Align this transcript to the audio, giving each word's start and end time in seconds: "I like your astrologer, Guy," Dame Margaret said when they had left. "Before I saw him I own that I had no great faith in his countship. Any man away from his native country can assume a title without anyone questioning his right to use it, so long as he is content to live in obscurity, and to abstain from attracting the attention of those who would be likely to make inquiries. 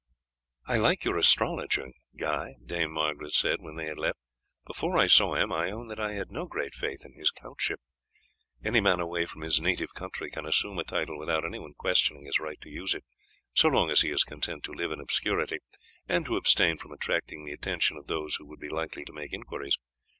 "I 0.65 0.77
like 0.77 1.05
your 1.05 1.15
astrologer, 1.15 1.91
Guy," 2.17 2.55
Dame 2.65 2.91
Margaret 2.91 3.35
said 3.35 3.61
when 3.61 3.75
they 3.75 3.85
had 3.85 3.99
left. 3.99 4.17
"Before 4.65 4.97
I 4.97 5.05
saw 5.05 5.35
him 5.35 5.53
I 5.53 5.69
own 5.69 5.89
that 5.89 5.99
I 5.99 6.13
had 6.13 6.31
no 6.31 6.47
great 6.47 6.73
faith 6.73 7.05
in 7.05 7.13
his 7.13 7.29
countship. 7.29 7.79
Any 8.63 8.81
man 8.81 8.99
away 8.99 9.27
from 9.27 9.41
his 9.43 9.61
native 9.61 9.93
country 9.93 10.31
can 10.31 10.47
assume 10.47 10.79
a 10.79 10.83
title 10.83 11.19
without 11.19 11.45
anyone 11.45 11.75
questioning 11.77 12.25
his 12.25 12.39
right 12.39 12.59
to 12.61 12.69
use 12.71 12.95
it, 12.95 13.03
so 13.53 13.67
long 13.69 13.91
as 13.91 14.01
he 14.01 14.09
is 14.09 14.23
content 14.23 14.63
to 14.63 14.71
live 14.73 14.91
in 14.91 14.99
obscurity, 14.99 15.59
and 16.07 16.25
to 16.25 16.35
abstain 16.35 16.79
from 16.79 16.91
attracting 16.93 17.45
the 17.45 17.53
attention 17.53 17.95
of 17.95 18.07
those 18.07 18.37
who 18.37 18.47
would 18.47 18.59
be 18.59 18.69
likely 18.69 19.05
to 19.05 19.13
make 19.13 19.31
inquiries. 19.31 19.77